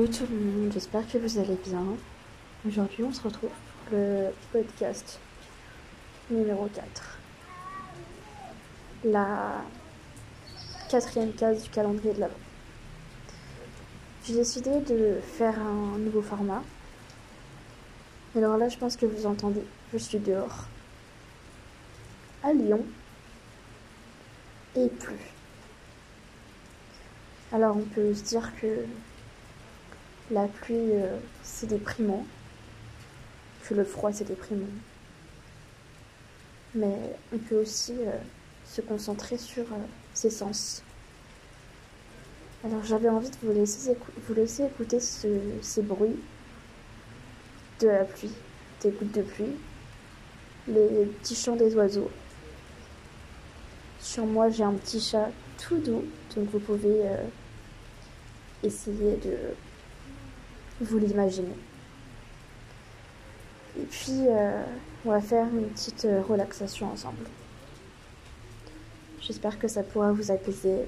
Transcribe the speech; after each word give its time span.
Hello 0.00 0.10
tout 0.10 0.26
le 0.30 0.38
monde, 0.38 0.72
j'espère 0.72 1.06
que 1.06 1.18
vous 1.18 1.38
allez 1.38 1.58
bien. 1.62 1.84
Aujourd'hui, 2.66 3.04
on 3.04 3.12
se 3.12 3.20
retrouve 3.20 3.50
pour 3.50 3.98
le 3.98 4.30
podcast 4.50 5.20
numéro 6.30 6.68
4. 6.68 7.18
La 9.04 9.62
quatrième 10.88 11.34
case 11.34 11.64
du 11.64 11.68
calendrier 11.68 12.14
de 12.14 12.20
l'Avent. 12.20 12.32
J'ai 14.24 14.36
décidé 14.36 14.80
de 14.80 15.20
faire 15.20 15.60
un 15.60 15.98
nouveau 15.98 16.22
format. 16.22 16.62
Alors 18.34 18.56
là, 18.56 18.70
je 18.70 18.78
pense 18.78 18.96
que 18.96 19.04
vous 19.04 19.26
entendez, 19.26 19.64
je 19.92 19.98
suis 19.98 20.18
dehors, 20.18 20.64
à 22.42 22.54
Lyon, 22.54 22.86
et 24.76 24.88
pleut. 24.88 25.18
Alors 27.52 27.76
on 27.76 27.82
peut 27.82 28.14
se 28.14 28.22
dire 28.22 28.50
que 28.62 28.86
la 30.30 30.46
pluie 30.46 30.92
euh, 30.92 31.16
c'est 31.42 31.66
déprimant, 31.66 32.24
que 33.64 33.74
le 33.74 33.84
froid 33.84 34.12
c'est 34.12 34.24
déprimant. 34.24 34.66
Mais 36.74 36.96
on 37.32 37.38
peut 37.38 37.60
aussi 37.60 37.94
euh, 38.00 38.12
se 38.64 38.80
concentrer 38.80 39.38
sur 39.38 39.64
euh, 39.64 39.76
ses 40.14 40.30
sens. 40.30 40.82
Alors 42.64 42.84
j'avais 42.84 43.08
envie 43.08 43.30
de 43.30 43.36
vous 43.42 43.52
laisser, 43.52 43.96
vous 44.28 44.34
laisser 44.34 44.64
écouter 44.64 45.00
ces 45.00 45.82
bruits 45.82 46.20
de 47.80 47.88
la 47.88 48.04
pluie, 48.04 48.32
des 48.82 48.90
gouttes 48.90 49.12
de 49.12 49.22
pluie, 49.22 49.56
les 50.68 51.06
petits 51.06 51.34
chants 51.34 51.56
des 51.56 51.74
oiseaux. 51.74 52.10
Sur 53.98 54.26
moi 54.26 54.50
j'ai 54.50 54.62
un 54.62 54.74
petit 54.74 55.00
chat 55.00 55.30
tout 55.56 55.78
doux, 55.78 56.04
donc 56.36 56.50
vous 56.50 56.60
pouvez 56.60 57.02
essayer 58.62 59.16
de 59.16 59.54
vous 60.80 60.98
l'imaginer. 60.98 61.54
Et 63.78 63.84
puis, 63.84 64.26
euh, 64.28 64.62
on 65.04 65.10
va 65.10 65.20
faire 65.20 65.46
une 65.46 65.68
petite 65.68 66.04
euh, 66.04 66.22
relaxation 66.22 66.90
ensemble. 66.90 67.24
J'espère 69.20 69.58
que 69.58 69.68
ça 69.68 69.82
pourra 69.82 70.12
vous 70.12 70.30
apaiser. 70.30 70.86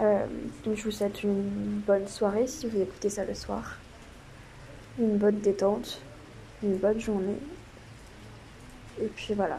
Euh, 0.00 0.26
je 0.64 0.82
vous 0.82 0.90
souhaite 0.90 1.22
une 1.22 1.80
bonne 1.86 2.06
soirée 2.06 2.46
si 2.46 2.66
vous 2.66 2.80
écoutez 2.80 3.10
ça 3.10 3.24
le 3.24 3.34
soir. 3.34 3.78
Une 4.98 5.16
bonne 5.16 5.40
détente, 5.40 6.00
une 6.62 6.76
bonne 6.76 7.00
journée. 7.00 7.38
Et 9.00 9.06
puis 9.06 9.34
voilà. 9.34 9.58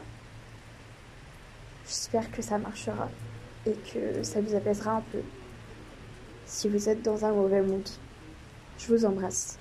J'espère 1.86 2.32
que 2.32 2.42
ça 2.42 2.58
marchera 2.58 3.10
et 3.66 3.74
que 3.74 4.24
ça 4.24 4.40
vous 4.42 4.56
apaisera 4.56 4.98
un 4.98 5.04
peu 5.12 5.20
si 6.46 6.70
vous 6.70 6.88
êtes 6.90 7.02
dans 7.02 7.26
un 7.26 7.32
mauvais 7.32 7.62
mood. 7.62 7.88
Je 8.86 8.94
vous 8.94 9.06
embrasse. 9.06 9.58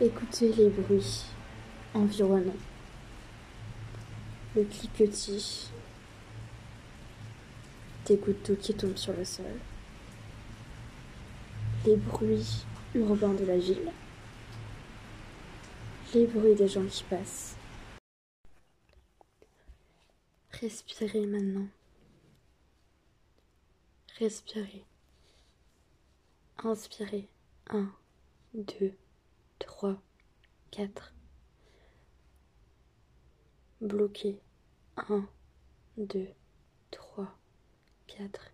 Écoutez 0.00 0.52
les 0.52 0.70
bruits 0.70 1.24
environnants 1.92 2.52
le 4.56 4.62
cliquetis 4.64 5.70
des 8.06 8.16
gouttes 8.16 8.46
d'eau 8.46 8.56
qui 8.56 8.74
tombent 8.74 8.96
sur 8.96 9.12
le 9.14 9.24
sol, 9.24 9.46
les 11.86 11.96
bruits 11.96 12.64
urbains 12.94 13.34
de 13.34 13.44
la 13.44 13.58
ville, 13.58 13.92
les 16.14 16.26
bruits 16.26 16.54
des 16.54 16.68
gens 16.68 16.86
qui 16.86 17.04
passent. 17.04 17.56
Respirez 20.60 21.26
maintenant. 21.26 21.66
Respirez. 24.18 24.84
Inspirez. 26.62 27.28
1, 27.70 27.90
2, 28.54 28.94
3, 29.58 30.00
4. 30.70 31.12
Bloquez. 33.80 34.40
1, 34.96 35.26
2, 35.98 36.28
3, 36.92 37.36
4. 38.16 38.52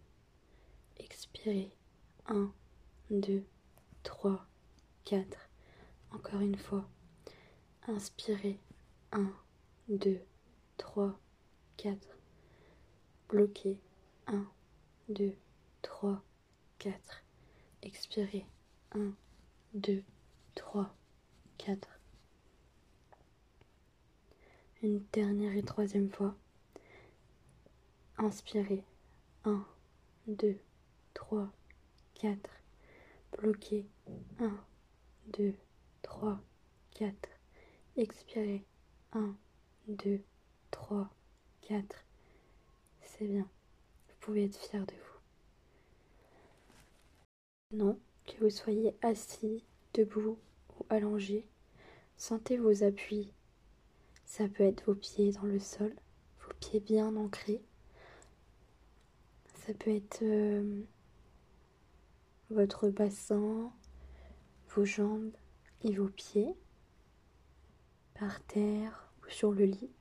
Expirez. 0.96 1.70
1, 2.28 2.50
2, 3.10 3.44
3, 4.02 4.46
4. 5.04 5.50
Encore 6.12 6.40
une 6.40 6.56
fois. 6.56 6.88
Inspirez. 7.86 8.58
1, 9.12 9.30
2, 9.88 10.18
3, 10.78 11.20
4. 11.76 11.98
Bloquez. 13.28 13.78
1, 14.28 14.46
2, 15.10 15.34
3, 15.82 16.22
4. 16.78 17.22
Expirez. 17.82 18.46
1, 18.92 19.12
2, 19.74 20.02
3, 20.54 20.94
4. 21.58 22.00
Une 24.82 25.04
dernière 25.12 25.54
et 25.54 25.62
troisième 25.62 26.08
fois. 26.10 26.34
Inspirez. 28.16 28.82
1, 29.44 29.66
2, 30.26 30.58
3, 31.14 31.50
4. 32.14 32.50
Bloquez. 33.32 33.86
1, 34.38 34.64
2, 35.28 35.54
3, 36.02 36.40
4. 36.94 37.28
Expirez. 37.96 38.64
1, 39.12 39.36
2, 39.88 40.20
3, 40.70 41.10
4. 41.62 42.04
C'est 43.02 43.26
bien. 43.26 43.48
Vous 44.08 44.14
pouvez 44.20 44.44
être 44.44 44.56
fier 44.56 44.86
de 44.86 44.92
vous. 44.92 47.76
Non, 47.76 47.98
que 48.26 48.38
vous 48.40 48.50
soyez 48.50 48.96
assis, 49.02 49.64
debout 49.94 50.38
ou 50.78 50.86
allongé, 50.88 51.46
sentez 52.16 52.58
vos 52.58 52.82
appuis 52.82 53.32
ça 54.30 54.46
peut 54.46 54.62
être 54.62 54.84
vos 54.86 54.94
pieds 54.94 55.32
dans 55.32 55.42
le 55.42 55.58
sol, 55.58 55.92
vos 56.46 56.54
pieds 56.60 56.78
bien 56.78 57.16
ancrés. 57.16 57.60
Ça 59.70 59.76
peut 59.78 59.94
être 59.94 60.22
euh, 60.22 60.82
votre 62.50 62.88
bassin, 62.88 63.70
vos 64.70 64.84
jambes 64.84 65.30
et 65.84 65.94
vos 65.94 66.08
pieds 66.08 66.56
par 68.18 68.42
terre 68.46 69.08
ou 69.22 69.30
sur 69.30 69.52
le 69.52 69.66
lit. 69.66 69.92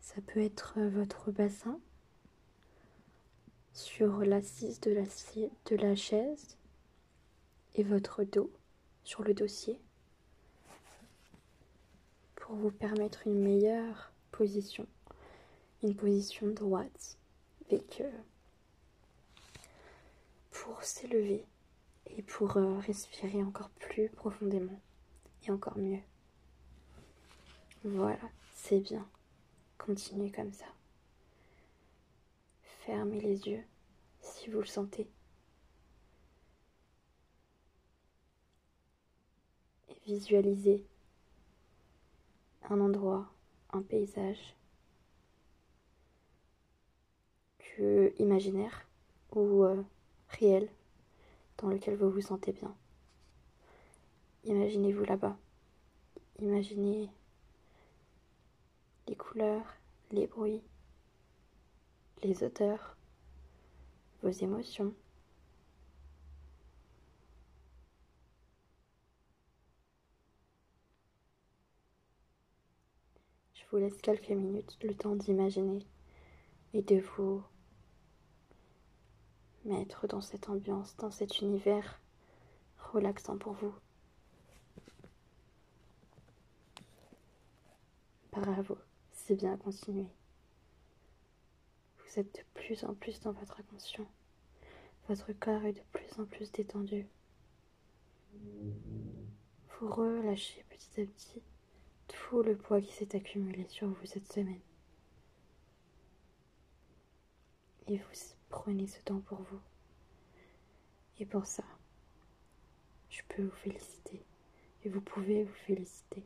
Ça 0.00 0.22
peut 0.22 0.40
être 0.40 0.72
euh, 0.78 0.88
votre 0.88 1.32
bassin 1.32 1.78
sur 3.74 4.20
l'assise 4.20 4.80
de 4.80 4.92
la, 4.92 5.02
de 5.02 5.76
la 5.76 5.94
chaise 5.94 6.56
et 7.74 7.82
votre 7.82 8.24
dos 8.24 8.50
sur 9.04 9.22
le 9.22 9.34
dossier 9.34 9.78
pour 12.36 12.56
vous 12.56 12.70
permettre 12.70 13.26
une 13.26 13.42
meilleure 13.42 14.14
position, 14.32 14.86
une 15.82 15.94
position 15.94 16.46
droite, 16.46 17.18
avec 17.70 18.02
pour 20.50 20.82
s'élever 20.82 21.44
et 22.06 22.22
pour 22.22 22.56
euh, 22.56 22.78
respirer 22.78 23.42
encore 23.42 23.70
plus 23.70 24.08
profondément 24.08 24.80
et 25.46 25.50
encore 25.50 25.76
mieux. 25.76 26.00
Voilà, 27.84 28.18
c'est 28.54 28.80
bien. 28.80 29.06
Continuez 29.76 30.30
comme 30.30 30.52
ça. 30.52 30.66
Fermez 32.86 33.20
les 33.20 33.48
yeux 33.48 33.64
si 34.20 34.50
vous 34.50 34.60
le 34.60 34.66
sentez. 34.66 35.08
Et 39.88 40.00
visualisez 40.06 40.84
un 42.70 42.80
endroit, 42.80 43.30
un 43.72 43.82
paysage 43.82 44.57
imaginaire 48.18 48.86
ou 49.32 49.64
euh, 49.64 49.82
réel 50.28 50.68
dans 51.58 51.68
lequel 51.68 51.96
vous 51.96 52.10
vous 52.10 52.20
sentez 52.20 52.52
bien. 52.52 52.74
Imaginez-vous 54.44 55.04
là-bas. 55.04 55.36
Imaginez 56.40 57.08
les 59.06 59.16
couleurs, 59.16 59.76
les 60.10 60.26
bruits, 60.26 60.62
les 62.22 62.42
odeurs, 62.44 62.96
vos 64.22 64.30
émotions. 64.30 64.94
vous 73.70 73.78
laisse 73.78 74.00
quelques 74.00 74.30
minutes, 74.30 74.78
le 74.82 74.94
temps 74.94 75.14
d'imaginer 75.14 75.86
et 76.72 76.82
de 76.82 77.00
vous 77.00 77.42
mettre 79.68 80.06
dans 80.06 80.20
cette 80.20 80.48
ambiance, 80.48 80.96
dans 80.96 81.10
cet 81.10 81.40
univers 81.40 82.00
relaxant 82.92 83.38
pour 83.38 83.52
vous. 83.52 83.74
Bravo, 88.32 88.78
c'est 89.12 89.34
bien 89.34 89.56
continué. 89.56 90.06
Vous 91.98 92.20
êtes 92.20 92.34
de 92.34 92.60
plus 92.60 92.84
en 92.84 92.94
plus 92.94 93.20
dans 93.20 93.32
votre 93.32 93.60
attention. 93.60 94.06
Votre 95.08 95.32
corps 95.32 95.64
est 95.64 95.72
de 95.72 95.82
plus 95.92 96.18
en 96.18 96.24
plus 96.24 96.50
détendu. 96.52 97.06
Vous 99.80 99.90
relâchez 99.90 100.64
petit 100.68 101.02
à 101.02 101.04
petit 101.06 101.42
tout 102.08 102.42
le 102.42 102.56
poids 102.56 102.80
qui 102.80 102.92
s'est 102.92 103.16
accumulé 103.16 103.66
sur 103.68 103.88
vous 103.88 104.06
cette 104.06 104.30
semaine. 104.32 104.60
Et 107.88 107.96
vous 107.96 108.04
prenez 108.50 108.86
ce 108.86 109.00
temps 109.00 109.20
pour 109.20 109.38
vous. 109.38 109.60
Et 111.18 111.26
pour 111.26 111.46
ça, 111.46 111.64
je 113.08 113.22
peux 113.28 113.42
vous 113.42 113.56
féliciter. 113.56 114.24
Et 114.84 114.90
vous 114.90 115.00
pouvez 115.00 115.42
vous 115.42 115.54
féliciter. 115.66 116.24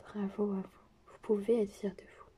Bravo 0.00 0.52
à 0.52 0.60
vous. 0.60 0.86
Vous 1.06 1.18
pouvez 1.22 1.62
être 1.62 1.72
fier 1.72 1.94
de 1.94 2.02
vous. 2.02 2.30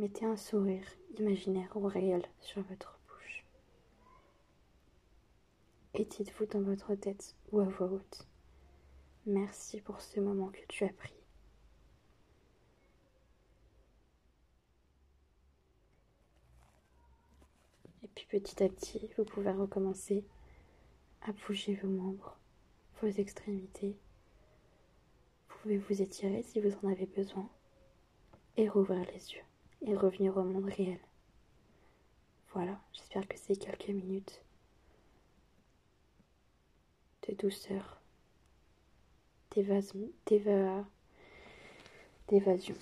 Mettez 0.00 0.24
un 0.24 0.36
sourire 0.36 0.86
imaginaire 1.18 1.76
ou 1.76 1.86
réel 1.86 2.24
sur 2.40 2.62
votre 2.62 2.98
bouche. 3.08 3.44
Et 5.94 6.04
dites-vous 6.04 6.46
dans 6.46 6.62
votre 6.62 6.94
tête 6.94 7.34
ou 7.50 7.60
à 7.60 7.64
voix 7.64 7.88
haute. 7.88 8.28
Merci 9.26 9.80
pour 9.80 10.00
ce 10.00 10.20
moment 10.20 10.48
que 10.48 10.64
tu 10.68 10.84
as 10.84 10.92
pris. 10.92 11.23
Puis 18.14 18.26
petit 18.26 18.62
à 18.62 18.68
petit, 18.68 19.10
vous 19.16 19.24
pouvez 19.24 19.50
recommencer 19.50 20.24
à 21.22 21.32
bouger 21.32 21.74
vos 21.76 21.88
membres, 21.88 22.36
vos 23.00 23.08
extrémités. 23.08 23.96
Vous 25.48 25.56
pouvez 25.62 25.78
vous 25.78 26.02
étirer 26.02 26.42
si 26.42 26.60
vous 26.60 26.74
en 26.82 26.90
avez 26.90 27.06
besoin 27.06 27.48
et 28.56 28.68
rouvrir 28.68 29.04
les 29.12 29.32
yeux 29.32 29.42
et 29.82 29.96
revenir 29.96 30.36
au 30.36 30.44
monde 30.44 30.66
réel. 30.66 31.00
Voilà, 32.52 32.80
j'espère 32.92 33.26
que 33.26 33.38
ces 33.38 33.56
quelques 33.56 33.88
minutes 33.88 34.42
de 37.28 37.34
douceur, 37.34 38.00
d'évasion, 39.50 40.10
d'évasion 42.28 42.76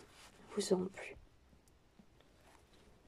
vous 0.55 0.73
auront 0.73 0.88
plu. 0.88 1.17